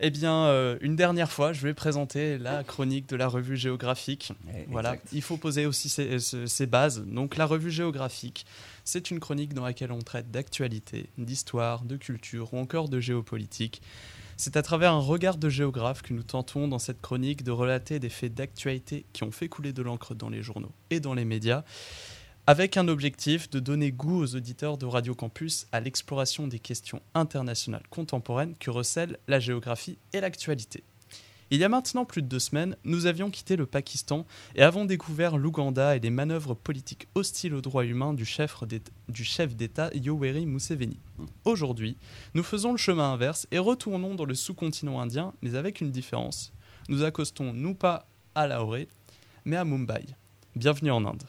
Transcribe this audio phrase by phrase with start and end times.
[0.00, 4.32] Eh bien, euh, une dernière fois, je vais présenter la chronique de la revue géographique.
[4.54, 5.08] Eh, voilà, exact.
[5.12, 7.04] il faut poser aussi ses, ses- ses bases.
[7.04, 8.46] Donc, la revue géographique,
[8.84, 13.82] c'est une chronique dans laquelle on traite d'actualité, d'histoire, de culture ou encore de géopolitique.
[14.36, 17.98] C'est à travers un regard de géographe que nous tentons dans cette chronique de relater
[17.98, 21.24] des faits d'actualité qui ont fait couler de l'encre dans les journaux et dans les
[21.24, 21.64] médias,
[22.48, 27.02] avec un objectif de donner goût aux auditeurs de Radio Campus à l'exploration des questions
[27.12, 30.82] internationales contemporaines que recèlent la géographie et l'actualité.
[31.50, 34.24] Il y a maintenant plus de deux semaines, nous avions quitté le Pakistan
[34.54, 39.90] et avons découvert l'Ouganda et les manœuvres politiques hostiles aux droits humains du chef d'État-
[39.94, 40.98] Yoweri Museveni.
[41.44, 41.98] Aujourd'hui,
[42.32, 46.54] nous faisons le chemin inverse et retournons dans le sous-continent indien, mais avec une différence.
[46.88, 48.86] Nous accostons non pas à Lahore,
[49.44, 50.06] mais à Mumbai.
[50.56, 51.24] Bienvenue en Inde.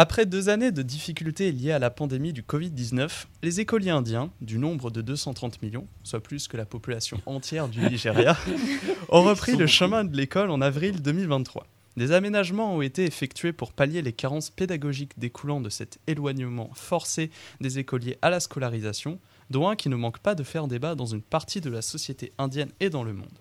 [0.00, 4.56] Après deux années de difficultés liées à la pandémie du Covid-19, les écoliers indiens, du
[4.56, 8.36] nombre de 230 millions, soit plus que la population entière du Nigeria,
[9.08, 11.66] ont repris le chemin de l'école en avril 2023.
[11.96, 17.32] Des aménagements ont été effectués pour pallier les carences pédagogiques découlant de cet éloignement forcé
[17.60, 19.18] des écoliers à la scolarisation,
[19.50, 22.32] dont un qui ne manque pas de faire débat dans une partie de la société
[22.38, 23.38] indienne et dans le monde.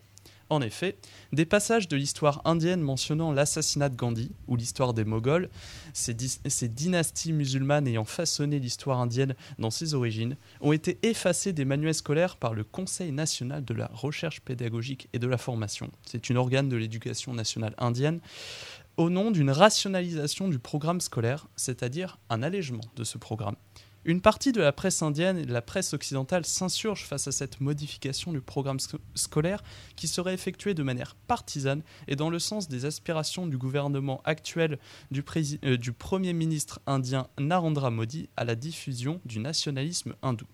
[0.50, 0.98] En effet,
[1.34, 5.50] des passages de l'histoire indienne mentionnant l'assassinat de Gandhi ou l'histoire des Moghols,
[5.94, 6.16] ces,
[6.48, 11.94] ces dynasties musulmanes ayant façonné l'histoire indienne dans ses origines, ont été effacés des manuels
[11.94, 15.92] scolaires par le Conseil national de la recherche pédagogique et de la formation.
[16.06, 18.22] C'est une organe de l'éducation nationale indienne
[18.96, 23.56] au nom d'une rationalisation du programme scolaire, c'est-à-dire un allègement de ce programme.
[24.08, 27.60] Une partie de la presse indienne et de la presse occidentale s'insurge face à cette
[27.60, 29.62] modification du programme sco- scolaire
[29.98, 34.80] qui serait effectuée de manière partisane et dans le sens des aspirations du gouvernement actuel
[35.14, 40.46] euh, du Premier ministre indien Narendra Modi à la diffusion du nationalisme hindou.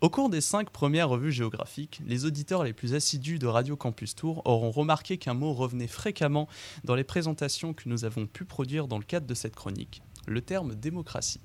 [0.00, 4.16] Au cours des cinq premières revues géographiques, les auditeurs les plus assidus de Radio Campus
[4.16, 6.48] Tour auront remarqué qu'un mot revenait fréquemment
[6.82, 10.40] dans les présentations que nous avons pu produire dans le cadre de cette chronique, le
[10.40, 11.38] terme démocratie.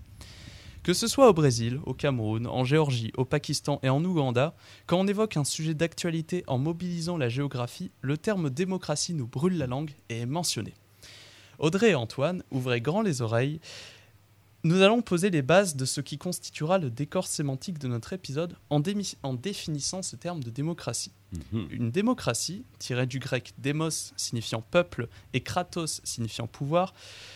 [0.88, 4.56] Que ce soit au Brésil, au Cameroun, en Géorgie, au Pakistan et en Ouganda,
[4.86, 9.58] quand on évoque un sujet d'actualité en mobilisant la géographie, le terme démocratie nous brûle
[9.58, 10.76] la langue et est mentionné.
[11.60, 13.60] Audrey et Antoine, ouvrez grand les oreilles.
[14.64, 18.56] Nous allons poser les bases de ce qui constituera le décor sémantique de notre épisode
[18.70, 21.12] en, définissant ce terme de démocratie.
[21.32, 21.68] Mhm.
[21.70, 26.94] Une démocratie, tirée du grec démos signifiant peuple et kratos signifiant pouvoir,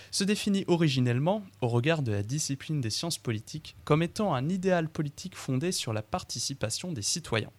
[0.10, 4.90] se définit originellement, au regard de la discipline des sciences politiques, comme étant un idéal
[4.90, 7.52] politique fondé sur la participation des citoyens.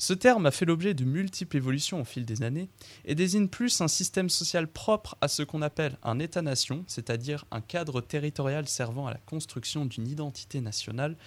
[0.00, 2.70] Ce terme a fait l'objet de multiples évolutions au fil des années
[3.04, 7.60] et désigne plus un système social propre à ce qu'on appelle un État-nation, c'est-à-dire un
[7.60, 11.18] cadre territorial servant à la construction d'une identité nationale,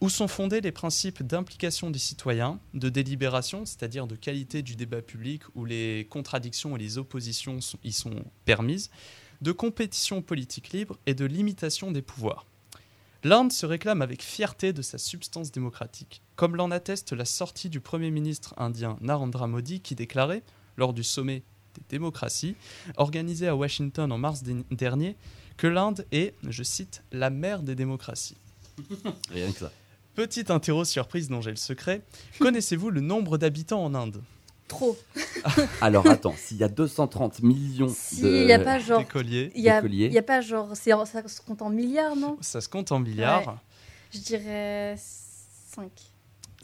[0.00, 5.00] où sont fondés les principes d'implication des citoyens, de délibération, c'est-à-dire de qualité du débat
[5.00, 8.90] public où les contradictions et les oppositions y sont permises,
[9.42, 12.46] de compétition politique libre et de limitation des pouvoirs.
[13.24, 17.78] L'Inde se réclame avec fierté de sa substance démocratique, comme l'en atteste la sortie du
[17.78, 20.42] Premier ministre indien Narendra Modi qui déclarait,
[20.76, 21.44] lors du sommet
[21.74, 22.56] des démocraties,
[22.96, 25.16] organisé à Washington en mars dernier,
[25.56, 28.36] que l'Inde est, je cite, la mère des démocraties.
[29.30, 29.72] Rien que ça.
[30.16, 32.02] Petite interro surprise dont j'ai le secret,
[32.40, 34.20] connaissez-vous le nombre d'habitants en Inde?
[34.72, 34.96] Trop.
[35.82, 38.98] Alors attends, s'il y a 230 millions Si, de il n'y a pas genre.
[39.00, 39.52] D'écoliers.
[39.54, 40.70] Il y a, y a pas genre.
[40.74, 42.38] c'est Ça se compte en milliards, non?
[42.40, 43.46] Ça se compte en milliards.
[43.46, 43.54] Ouais.
[44.14, 45.90] Je dirais 5.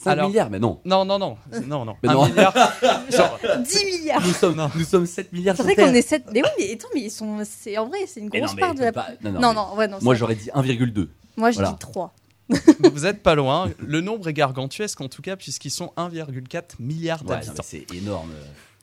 [0.01, 0.81] 5 Alors- milliards, mais non.
[0.85, 1.37] Non, non, non,
[1.67, 1.97] non, non.
[2.03, 2.27] Mais un non.
[2.29, 2.55] milliard.
[3.11, 4.71] genre, 10 milliards Nous sommes, Non.
[4.75, 6.25] nous sommes 7 milliards C'est vrai qu'on est 7.
[6.33, 7.39] Mais oui, mais attends, mais ils sont.
[7.45, 8.93] c'est- En vrai, c'est une grosse non, part de la.
[8.93, 9.99] pas- non, non, non, mais- ouais, non.
[10.01, 11.09] Moi j'aurais dit 1,2.
[11.37, 11.73] Moi, je voilà.
[11.73, 12.15] dis 3.
[12.93, 13.71] vous êtes pas loin.
[13.79, 17.63] Le nombre est gargantuesque en tout cas, puisqu'ils sont 1,4 milliard Ouais, d'habitants.
[17.65, 18.31] c'est énorme.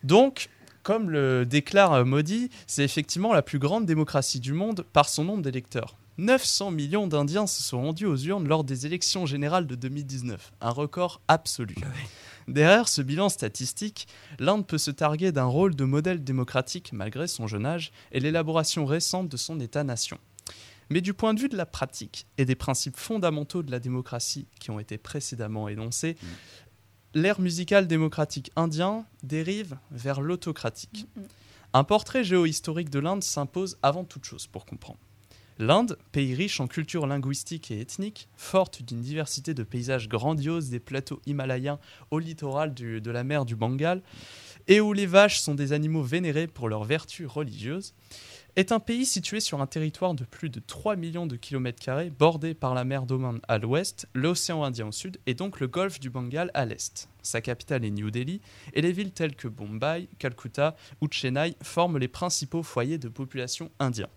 [0.03, 0.49] Donc,
[0.83, 5.23] comme le déclare euh, Modi, c'est effectivement la plus grande démocratie du monde par son
[5.23, 5.95] nombre d'électeurs.
[6.17, 10.69] 900 millions d'Indiens se sont rendus aux urnes lors des élections générales de 2019, un
[10.69, 11.75] record absolu.
[12.47, 14.07] Derrière ce bilan statistique,
[14.39, 18.85] l'Inde peut se targuer d'un rôle de modèle démocratique malgré son jeune âge et l'élaboration
[18.85, 20.17] récente de son État-nation.
[20.89, 24.47] Mais du point de vue de la pratique et des principes fondamentaux de la démocratie
[24.59, 26.15] qui ont été précédemment énoncés,
[27.13, 31.07] l'ère musicale démocratique indien dérive vers l'autocratique.
[31.73, 34.99] Un portrait géohistorique de l'Inde s'impose avant toute chose pour comprendre.
[35.57, 40.81] L'Inde, pays riche en culture linguistique et ethnique, forte d'une diversité de paysages grandioses des
[40.81, 41.79] plateaux himalayens
[42.11, 44.01] au littoral du- de la mer du Bengale,
[44.67, 47.93] et où les vaches sont des animaux vénérés pour leurs vertus religieuses,
[48.55, 52.09] est un pays situé sur un territoire de plus de 3 millions de kilomètres carrés,
[52.09, 55.99] bordé par la mer d'Oman à l'ouest, l'océan Indien au sud et donc le golfe
[55.99, 57.09] du Bengale à l'est.
[57.21, 58.41] Sa capitale est New Delhi
[58.73, 63.71] et les villes telles que Bombay, Calcutta ou Chennai forment les principaux foyers de population
[63.79, 64.09] indiens.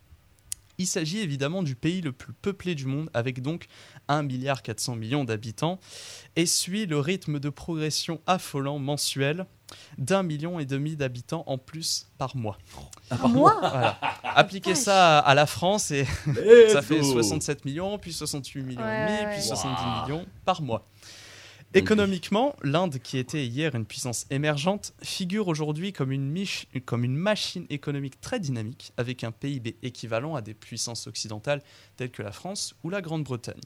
[0.78, 3.66] Il s'agit évidemment du pays le plus peuplé du monde avec donc
[4.08, 4.62] 1,4 milliard
[4.96, 5.78] millions d'habitants
[6.36, 9.46] et suit le rythme de progression affolant mensuel
[9.98, 12.56] d'un million et demi d'habitants en plus par mois.
[13.10, 13.98] Par mois Voilà.
[14.22, 17.12] Appliquez ça à la France et Let's ça fait go.
[17.12, 20.02] 67 millions, puis 68 millions et demi, puis 70 Wow.
[20.06, 20.88] millions par mois.
[21.74, 28.40] Économiquement, l'Inde, qui était hier une puissance émergente, figure aujourd'hui comme une, machine économique très
[28.40, 31.62] dynamique, avec un PIB équivalent à des puissances occidentales
[31.96, 33.60] telles que la France ou la Grande-Bretagne.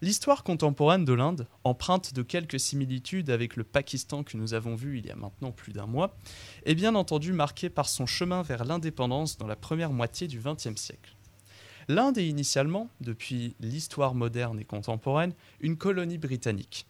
[0.00, 4.98] L'histoire contemporaine de l'Inde, empreinte de quelques similitudes avec le Pakistan que nous avons vu
[4.98, 6.16] il y a maintenant plus d'un mois,
[6.64, 10.80] est bien entendu marquée par son chemin vers l'indépendance dans la première moitié du XXe
[10.80, 11.14] siècle.
[11.92, 16.86] L'Inde est initialement, depuis l'histoire moderne et contemporaine, une colonie britannique.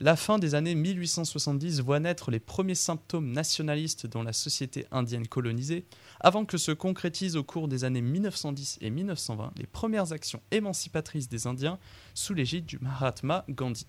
[0.00, 5.28] La fin des années 1870 voit naître les premiers symptômes nationalistes dans la société indienne
[5.28, 5.84] colonisée,
[6.20, 11.28] avant que se concrétisent au cours des années 1910 et 1920 les premières actions émancipatrices
[11.28, 11.78] des Indiens
[12.14, 13.86] sous l'égide du Mahatma Gandhi.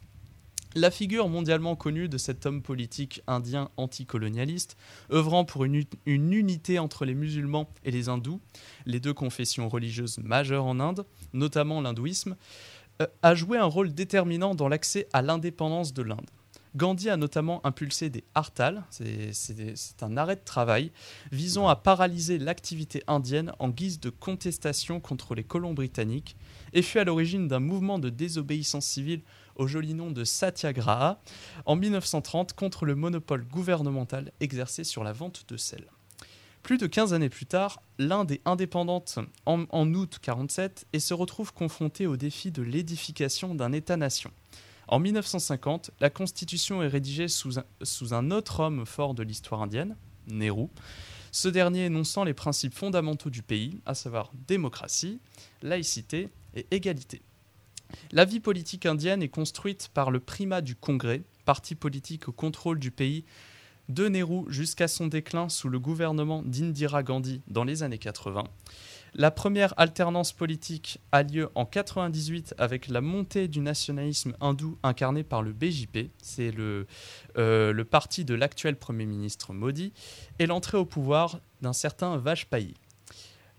[0.75, 4.77] La figure mondialement connue de cet homme politique indien anticolonialiste,
[5.11, 8.41] œuvrant pour une, unité entre les musulmans et les hindous,
[8.85, 12.35] les deux confessions religieuses majeures en Inde, notamment l'hindouisme,
[13.01, 16.29] euh, a joué un rôle déterminant dans l'accès à l'indépendance de l'Inde.
[16.75, 20.91] Gandhi a notamment impulsé des hartals, c'est un arrêt de travail,
[21.31, 26.35] visant à paralyser l'activité indienne en guise de contestation contre les colons britanniques,
[26.73, 29.21] et fut à l'origine d'un mouvement de désobéissance civile
[29.57, 31.19] au joli nom de Satyagraha
[31.65, 35.85] en 1930 contre le monopole gouvernemental exercé sur la vente de sel.
[36.63, 41.53] Plus de 15 années plus tard, l'Inde est indépendante en, août 47 et se retrouve
[41.53, 44.31] confrontée au défi de l'édification d'un État-nation.
[44.89, 49.61] En 1950, la Constitution est rédigée sous un, sous un autre homme fort de l'histoire
[49.61, 49.95] indienne,
[50.27, 50.67] Nehru,
[51.31, 55.19] ce dernier énonçant les principes fondamentaux du pays, à savoir démocratie,
[55.61, 57.21] laïcité et égalité.
[58.11, 62.79] La vie politique indienne est construite par le primat du Congrès, parti politique au contrôle
[62.79, 63.25] du pays,
[63.89, 68.43] de Nehru jusqu'à son déclin sous le gouvernement d'Indira Gandhi dans les années 80.
[69.13, 75.23] La première alternance politique a lieu en 98 avec la montée du nationalisme hindou incarné
[75.23, 76.85] par le BJP, c'est le,
[77.37, 79.93] euh, le parti de l'actuel Premier ministre Modi,
[80.39, 82.75] et l'entrée au pouvoir d'un certain Vajpayee.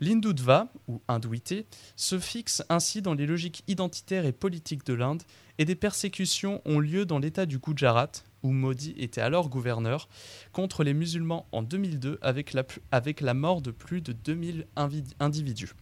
[0.00, 1.66] L'Hindutva, ou hindouité,
[1.96, 5.22] se fixe ainsi dans les logiques identitaires et politiques de l'Inde,
[5.58, 8.12] et des persécutions ont lieu dans l'État du Gujarat,
[8.44, 10.08] où Modi était alors gouverneur,
[10.52, 15.72] contre les musulmans en 2002 avec la, mort de plus de 2000 invi- individus.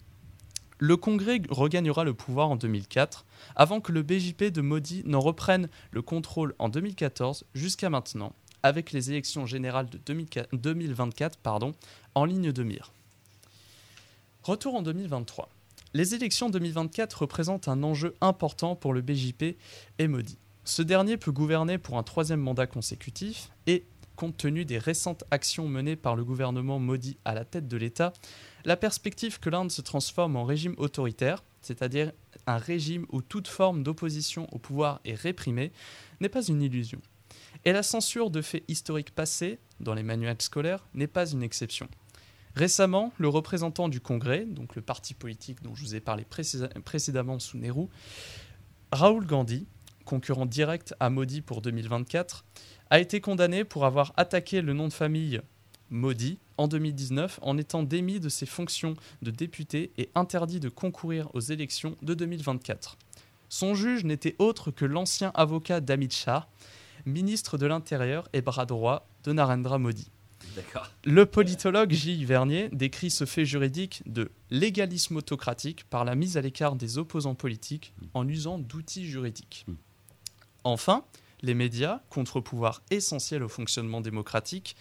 [0.79, 3.25] Le Congrès regagnera le pouvoir en 2004,
[3.55, 8.93] avant que le BJP de Modi n'en reprenne le contrôle en 2014 jusqu'à maintenant, avec
[8.93, 11.75] les élections générales de 2004 2024 pardon,
[12.15, 12.93] en ligne de mire.
[14.47, 15.49] Retour en 2023.
[15.93, 19.57] Les élections 2024 représentent un enjeu important pour le BJP
[19.99, 20.39] et Modi.
[20.63, 25.67] Ce dernier peut gouverner pour un troisième mandat consécutif et, compte tenu des récentes actions
[25.67, 28.13] menées par le gouvernement Modi à la tête de l'État,
[28.65, 32.13] la perspective que l'Inde se transforme en régime autoritaire, c'est-à-dire
[32.47, 35.73] un régime où toute forme d'opposition au pouvoir est réprimée,
[36.21, 37.01] n'est pas une illusion.
[37.65, 41.89] Et la censure de faits historiques passés, dans les manuels scolaires, n'est pas une exception.
[42.57, 47.39] Récemment, le représentant du Congrès, donc le parti politique dont je vous ai parlé précédemment
[47.39, 47.87] sous Nehru,
[48.93, 49.67] Rahul Gandhi,
[50.07, 52.47] concurrent direct à Modi pour 2024,
[52.89, 55.43] a été condamné pour avoir attaqué le nom de famille
[55.91, 61.29] Modi en 2019 en étant démis de ses fonctions de député et interdit de concourir
[61.35, 62.97] aux élections de 2024.
[63.51, 66.49] Son juge n'était autre que l'ancien avocat d'Amit Shah,
[67.05, 70.11] ministre de l'Intérieur et bras droit de Narendra Modi.
[71.05, 76.41] Le politologue Gilles Vernier décrit ce fait juridique de légalisme autocratique par la mise à
[76.41, 79.65] l'écart des opposants politiques en usant d'outils juridiques.
[79.69, 79.75] Mm.
[80.65, 81.05] Enfin,
[81.43, 84.77] les médias, contre-pouvoir essentiel au fonctionnement démocratique,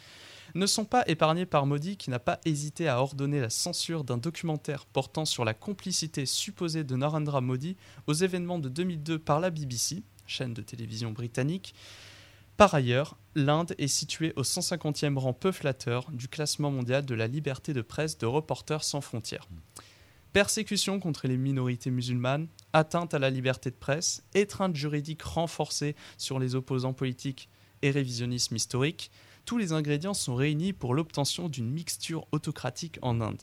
[0.53, 4.17] ne sont pas épargnés par Modi qui n'a pas hésité à ordonner la censure d'un
[4.17, 7.75] documentaire portant sur la complicité supposée de Narendra Modi
[8.07, 11.75] aux événements de 2002 par la BBC, chaîne de télévision britannique,
[12.57, 17.27] par ailleurs, l'Inde est située au 150e rang peu flatteur du classement mondial de la
[17.27, 19.49] liberté de presse de Reporters sans frontières.
[20.31, 26.39] Persécution contre les minorités musulmanes, atteinte à la liberté de presse, étreinte juridique renforcée sur
[26.39, 27.49] les opposants politiques
[27.81, 29.11] et révisionnisme historique,
[29.43, 33.41] tous les ingrédients sont réunis pour l'obtention d'une mixture autocratique en Inde.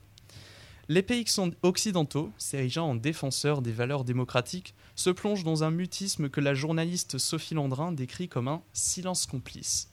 [0.88, 1.24] Les pays
[1.62, 7.18] occidentaux, s'érigeant en défenseurs des valeurs démocratiques, se plongent dans un mutisme que la journaliste
[7.18, 9.92] Sophie Landrin décrit comme un silence complice.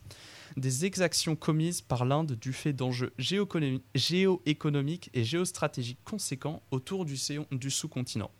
[0.57, 7.17] Des exactions commises par l'Inde du fait d'enjeux géoéconomi- géoéconomiques et géostratégiques conséquents autour du,
[7.17, 8.31] sous-continent.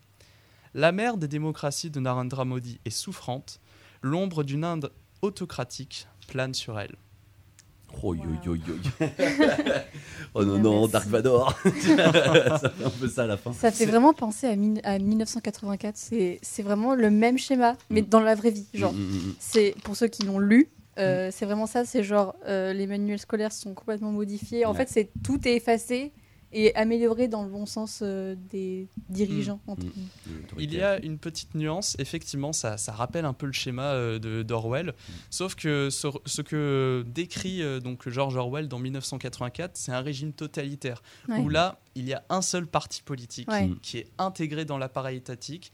[0.74, 3.62] La mère des démocraties de Narendra Modi est souffrante,
[4.02, 4.92] l'ombre d'une Inde
[5.22, 6.96] autocratique plane sur elle.
[8.02, 8.74] Oh yo yo yo.
[10.34, 10.88] oh non non.
[10.88, 11.54] Dark Vador.
[11.64, 13.52] ça fait un peu ça à la fin.
[13.54, 15.96] Ça fait vraiment penser à, mille- à 1984.
[15.96, 18.06] C'est vraiment le même schéma, mais Mm.
[18.06, 18.66] dans la vraie vie.
[18.74, 19.34] Genre, Mm, mm, mm.
[19.40, 20.70] c'est pour ceux qui l'ont lu.
[20.98, 24.66] euh, C'est vraiment ça, c'est genre euh, les manuels scolaires sont complètement modifiés.
[24.66, 24.78] En Ouais.
[24.78, 26.12] fait, c'est tout est effacé
[26.52, 29.60] et amélioré dans le bon sens euh, des dirigeants.
[29.68, 29.90] entre Mm.
[29.90, 30.64] guillemets.
[30.64, 34.44] Il y a une petite nuance, effectivement, ça, ça rappelle un peu le schéma euh,
[34.44, 34.94] d'Orwell,
[35.30, 40.34] sauf que ce, ce que décrit euh, donc George Orwell dans 1984, c'est un régime
[40.34, 41.38] totalitaire, Ouais.
[41.40, 43.70] où là, il y a un seul parti politique Ouais.
[43.82, 45.72] Qui est intégré dans l'appareil étatique,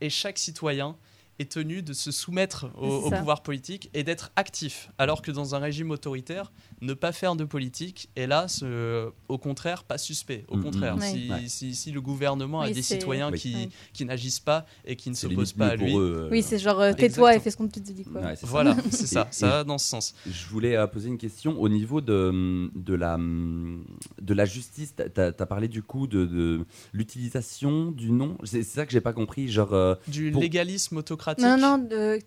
[0.00, 0.96] et chaque citoyen
[1.38, 5.54] est tenu de se soumettre au, au pouvoir politique et d'être actif, alors que dans
[5.54, 6.52] un régime autoritaire,
[6.82, 10.44] ne pas faire de politique est là, ce- au contraire, pas suspect.
[10.48, 11.36] Au Mm, mm, contraire, si, Ouais.
[11.46, 13.38] si- si le gouvernement a Oui, des citoyens Oui.
[13.38, 13.68] qui, Ouais.
[13.94, 15.96] qui n'agissent pas et qui ne s'opposent pas à lui.
[15.96, 16.26] eux.
[16.26, 18.02] euh, Oui, c'est genre euh, tais-toi et fais ce qu'on te dit.
[18.04, 18.20] Quoi.
[18.20, 18.34] ouais.
[18.42, 20.14] Voilà, c'est ça, ça va dans ce sens.
[20.26, 24.94] Je voulais euh, poser une question au niveau de, de, la, de la justice.
[24.96, 28.36] Tu as, parlé du coup de, de l'utilisation du nom.
[28.44, 29.48] C'est ça que j'ai pas compris.
[29.48, 31.44] Genre, euh, Du Pour- légalisme autocratique.
[31.44, 32.18] Non, non, de-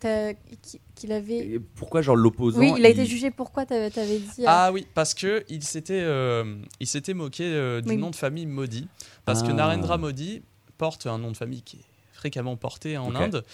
[0.96, 1.38] qu'il avait.
[1.38, 4.40] et pourquoi genre l'opposant Oui, il a été jugé pourquoi t'avais avais dit.
[4.40, 7.96] euh, Ah oui, parce que il s'était, euh, il s'était moqué euh, du Oui.
[7.96, 8.88] nom de famille Modi,
[9.24, 9.54] parce que Ah.
[9.54, 10.42] Narendra Modi
[10.78, 13.14] porte un nom de famille qui est fréquemment porté en.
[13.14, 13.44] Inde,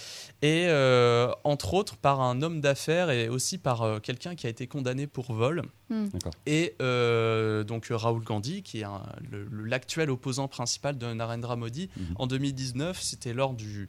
[0.41, 4.51] et euh, entre autres par un homme d'affaires et aussi par euh, quelqu'un qui a
[4.51, 5.63] été condamné pour vol.
[5.91, 6.07] hmm.
[6.47, 11.57] Et euh, donc Rahul Gandhi, qui est un- le- le- l'actuel opposant principal de Narendra
[11.57, 12.05] Modi, Mhm.
[12.17, 13.89] en 2019, c'était lors du-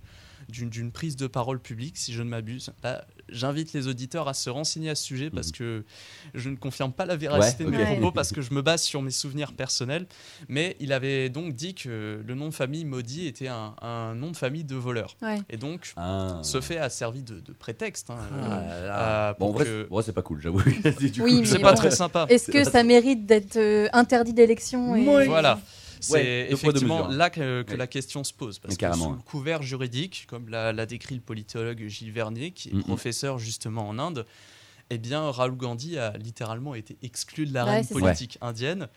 [0.49, 2.71] d'une prise de parole publique, si je ne m'abuse.
[2.83, 5.53] Là, J'invite les auditeurs à se renseigner à ce sujet parce Mhm.
[5.53, 5.85] que
[6.35, 8.83] je ne confirme pas la véracité Ouais, de mes propos parce que je me base
[8.83, 10.05] sur mes souvenirs personnels.
[10.49, 14.29] Mais il avait donc dit que le nom de famille Modi était un, un nom
[14.31, 15.15] de famille de voleur.
[15.21, 15.39] Ouais.
[15.49, 16.39] Et donc, Ah.
[16.43, 18.09] ce fait a servi de, de prétexte.
[18.09, 20.61] hein, Ah euh, euh, bon, en pour vrai, que- c'est- bon, c'est pas cool, j'avoue.
[21.23, 21.77] Oui, C'est pas bon.
[21.77, 22.25] très sympa.
[22.29, 25.25] Est-ce que ça mérite d'être euh, interdit d'élection et- Oui.
[25.27, 25.59] Voilà.
[26.03, 27.17] C'est Ouais, effectivement mesures.
[27.17, 27.77] là que, que Ouais.
[27.77, 28.59] la question se pose.
[28.59, 32.51] Parce Mais que carrément, sous le couvert juridique, comme l'a décrit le politologue Gilles Vernier,
[32.51, 34.25] qui est professeur justement en Inde,
[34.89, 38.87] eh bien, Rahul Gandhi a littéralement été exclu de l'arène Ouais, politique indienne.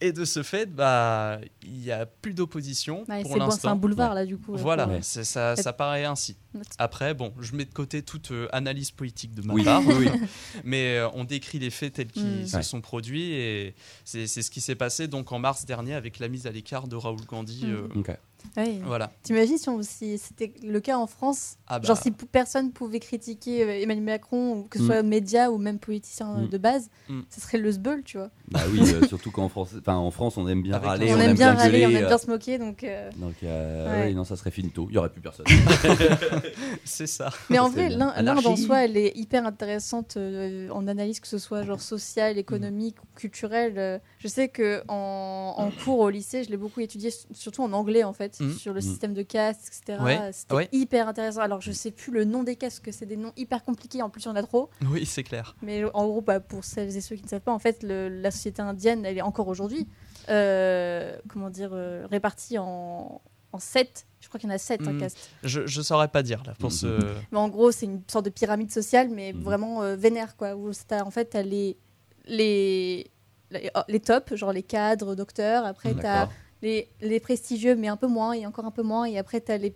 [0.00, 3.50] Et de ce fait, bah, il n'y a plus d'opposition Ouais, pour c'est bon, c'est
[3.50, 3.70] l'instant.
[3.70, 4.54] un boulevard là du coup.
[4.56, 5.00] Voilà, Ouais.
[5.02, 6.36] ça, ça paraît ainsi.
[6.78, 9.94] Après, bon, je mets de côté toute euh, analyse politique de ma Oui, part, oui,
[9.98, 10.08] oui.
[10.64, 12.46] mais euh, on décrit les faits tels qu'ils Mm.
[12.46, 12.62] se Ouais.
[12.62, 13.74] sont produits et
[14.04, 16.94] c'est ce qui s'est passé donc en mars dernier avec la mise à l'écart de
[16.94, 17.66] Raoul Gandhi.
[17.66, 17.70] Mm.
[17.74, 18.10] euh, Ok.
[18.56, 18.78] Ouais.
[18.84, 19.10] voilà.
[19.22, 23.82] T'imagines si, c'était le cas en France Ah bah, Genre si personne pouvait critiquer euh,
[23.82, 24.86] Emmanuel Macron, que ce Mm.
[24.86, 26.48] soit médias ou même politiciens euh, Mm.
[26.48, 27.20] de base, Mm.
[27.30, 28.30] ce serait le sbeul, tu vois.
[28.50, 31.34] Bah oui, euh, surtout qu'en France, en France, on aime bien Avec râler, on, aime
[31.34, 32.84] bien râler, on aime bien se moquer, donc...
[32.84, 34.08] euh, Donc, euh, Ouais.
[34.08, 34.86] oui, non, ça serait finito.
[34.90, 35.46] Il y aurait plus personne.
[36.84, 37.30] c'est ça.
[37.50, 41.38] Mais en vrai, l'Inde en soi, elle est hyper intéressante euh, en analyse, que ce
[41.38, 44.00] soit genre sociale, économique ou culturelle.
[44.18, 48.04] Je sais que en, en cours au lycée, je l'ai beaucoup étudié, surtout en anglais
[48.04, 48.52] en fait, Mm.
[48.52, 48.82] sur le Mm.
[48.82, 49.98] système de caste, etc.
[50.02, 50.68] Ouais, C'était ouais.
[50.72, 51.40] hyper intéressant.
[51.40, 54.22] Alors je sais plus le nom des que c'est des noms hyper compliqués, en plus
[54.22, 54.68] il y en a trop.
[54.90, 55.56] Oui, c'est clair.
[55.62, 58.08] Mais en gros, bah, pour celles et ceux qui ne savent pas, en fait, le-
[58.08, 59.86] la société indienne, elle est encore aujourd'hui,
[60.28, 63.20] euh, comment dire, euh, répartie en,
[63.52, 64.06] en sept.
[64.20, 65.00] Je crois qu'il y en a sept, un Mm.
[65.00, 65.30] caste.
[65.44, 66.76] Je ne saurais pas dire là pour Mhm.
[66.76, 66.98] ce.
[67.32, 69.40] Mais en gros, c'est une sorte de pyramide sociale, mais Mhm.
[69.42, 70.54] vraiment euh, vénère, quoi.
[70.56, 71.78] Où t'as- en fait, t'as les,
[72.26, 73.10] les,
[73.50, 75.64] les, oh, les tops, genre les cadres, docteurs.
[75.64, 76.32] Après, t'as D'accord.
[76.62, 79.04] Les, les prestigieux, mais un peu moins, et encore un peu moins.
[79.04, 79.74] Et après, t'as les,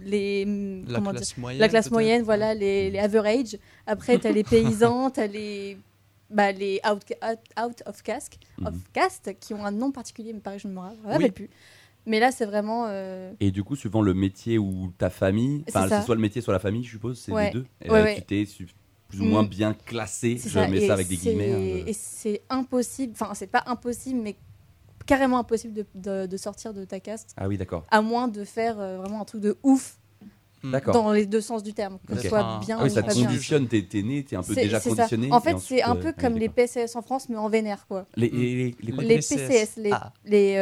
[0.00, 0.44] les,
[0.86, 1.60] La comment dire, classe moyenne.
[1.60, 3.58] la classe moyenne, voilà, les, les average.
[3.86, 5.76] Après, tu as les paysans, tu as les,
[6.30, 8.80] bah, les out, out, out of, caste, of Mhm.
[8.92, 11.30] caste, qui ont un nom particulier, mais pareil, je ne me rappelle Oui.
[11.30, 11.50] plus.
[12.04, 12.86] Mais là, c'est vraiment.
[12.88, 16.20] euh, Et du coup, suivant le métier ou ta famille, C'est enfin, c'est soit le
[16.20, 17.46] métier, soit la famille, je suppose, c'est Ouais.
[17.46, 17.66] les deux.
[17.88, 18.14] Ouais, ouais.
[18.16, 18.46] Tu t'es
[19.08, 19.48] plus ou moins Mm.
[19.48, 20.66] bien classé, je ça.
[20.66, 21.52] mets Et ça avec des guillemets.
[21.52, 24.34] hein, Et c'est impossible, enfin, c'est pas impossible, mais
[25.06, 27.84] carrément impossible de, de- de sortir de ta caste, Ah oui, d'accord.
[27.90, 29.98] à moins de faire euh, vraiment un truc de ouf
[30.64, 30.70] Mm.
[30.70, 30.94] D'accord.
[30.94, 32.60] dans les deux sens du terme, que ce soit Ah.
[32.64, 34.90] bien Ah oui, ou ça pas conditionne, t'es né, t'es un peu déjà ça.
[34.90, 35.32] conditionné.
[35.32, 36.48] En fait, c'est un euh, peu oui, comme les.
[36.48, 38.06] PCS en France, mais en vénère, quoi.
[38.14, 39.48] Les, les, les, PCS.
[39.48, 40.12] PCS, les, Ah.
[40.24, 40.54] les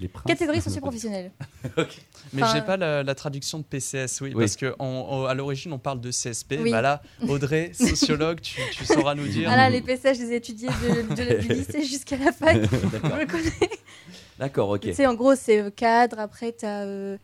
[0.00, 1.30] euh, Les princes catégories socioprofessionnelles.
[1.76, 1.98] Ok.
[2.32, 4.42] Mais Enfin, j'ai pas la, la traduction de PCS, oui, Oui.
[4.44, 6.58] parce que en- en- à l'origine on parle de CSP.
[6.62, 6.70] Oui.
[6.70, 9.48] Bah là, Audrey, sociologue, tu, tu sauras nous dire.
[9.50, 12.56] Ah là, les PCH, je les ai étudiés de- de- du lycée jusqu'à la fac.
[12.56, 13.16] Je D'accord.
[13.18, 13.70] le connais.
[14.38, 14.80] D'accord, ok.
[14.80, 17.18] Tu sais, en gros, c'est euh, cadre, après, tu as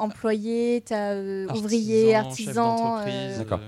[0.00, 1.16] employé, tu as
[1.54, 3.60] ouvrier, artisan, euh, D'accord.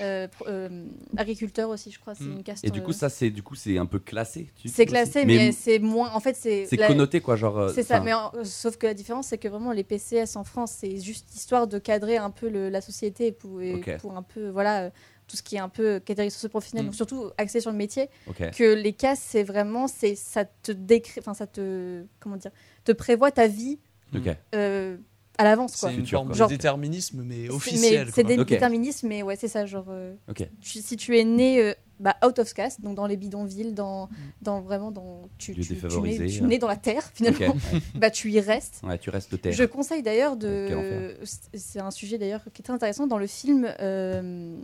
[0.00, 2.14] Euh, euh, agriculteur aussi, je crois.
[2.14, 2.32] C'est Mm.
[2.32, 2.64] une caste.
[2.64, 4.50] Et du euh, coup, ça, c'est du coup, c'est un peu classé.
[4.64, 6.10] c'est classé, mais, c'est moins.
[6.12, 6.66] En fait, c'est.
[6.66, 7.58] c'est connoté quoi, genre.
[7.58, 10.44] euh, C'est ça, mais en- sauf que la différence, c'est que vraiment les PCS en
[10.44, 13.98] France, c'est juste histoire de cadrer un peu le- la société pour, et Ok.
[13.98, 14.90] pour un peu, voilà, euh,
[15.28, 16.88] tout ce qui est un peu catégorie socio-professionnelle, Mm.
[16.88, 18.08] donc surtout axé sur le métier.
[18.56, 22.50] Que les cas, c'est vraiment, c'est ça te décrit, enfin ça te, comment dire,
[22.84, 23.78] te prévoit ta vie
[24.14, 24.28] Ok.
[24.54, 24.96] euh,
[25.38, 25.88] à l'avance, quoi.
[25.90, 28.10] C'est une forme de Genre- déterminisme, mais officiel.
[28.14, 28.48] C'est des Ok.
[28.48, 29.86] déterminismes, mais ouais, c'est ça, genre.
[29.88, 30.46] euh, Ok.
[30.60, 34.06] tu- si tu es né euh, bah, out of caste, donc dans les bidonvilles, dans,
[34.06, 34.10] Mm.
[34.42, 37.54] dans vraiment dans tu, tu, tu, défavorisé, nais, tu nais dans la terre finalement.
[37.54, 37.80] Ouais.
[37.94, 38.80] bah tu y restes.
[38.82, 39.52] Ouais, tu restes terre.
[39.52, 41.14] Je conseille d'ailleurs de.
[41.54, 44.56] C'est un sujet d'ailleurs qui est très intéressant dans le film euh,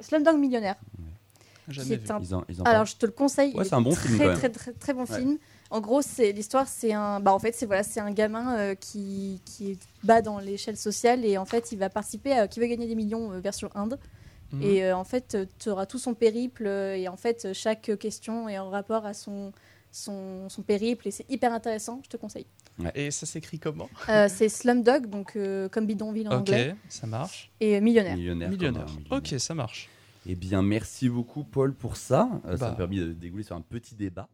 [0.00, 0.76] Slumdog Millionnaire.
[1.68, 2.12] Jamais qui est vu.
[2.12, 3.54] un- Ils en, ils en Alors je te le conseille.
[3.54, 4.36] Ouais, c'est un bon très, film, quand même.
[4.38, 5.18] Très, très, très bon Ouais.
[5.18, 5.38] film.
[5.70, 7.18] En gros, c'est l'histoire, c'est un.
[7.20, 10.76] Bah en fait, c'est voilà, c'est un gamin euh, qui qui est bas dans l'échelle
[10.76, 13.68] sociale et en fait, il va participer, à, qui veut gagner des millions euh, version
[13.74, 13.98] Inde.
[14.52, 14.62] Mhm.
[14.62, 18.48] Et euh, en fait, tu auras tout son périple euh, et en fait, chaque question
[18.48, 19.52] est en rapport à son
[19.90, 22.00] son, son périple et c'est hyper intéressant.
[22.04, 22.46] Je te conseille.
[22.94, 23.88] Et ça s'écrit comment?
[24.10, 27.50] Euh, c'est Slumdog, donc euh, comme bidonville en Ok, anglais, ça marche.
[27.58, 28.14] et millionnaire.
[28.16, 28.50] Millionnaire.
[28.50, 28.86] millionnaire.
[29.10, 29.88] Ok, ça marche.
[30.28, 32.28] Eh bien, merci beaucoup, Paul, pour ça.
[32.46, 32.70] Euh, Ça Bah.
[32.70, 34.28] m'a permis de dégouler sur un petit débat.